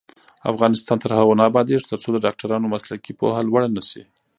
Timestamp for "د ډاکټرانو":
2.13-2.71